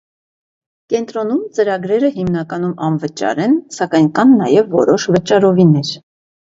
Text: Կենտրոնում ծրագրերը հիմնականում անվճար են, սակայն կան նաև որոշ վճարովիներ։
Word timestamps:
Կենտրոնում 0.93 1.43
ծրագրերը 1.57 2.11
հիմնականում 2.17 2.73
անվճար 2.89 3.43
են, 3.47 3.57
սակայն 3.79 4.13
կան 4.19 4.37
նաև 4.43 4.77
որոշ 4.83 5.11
վճարովիներ։ 5.17 5.97